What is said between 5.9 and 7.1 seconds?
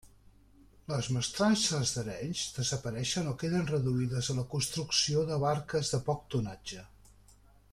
de poc tonatge.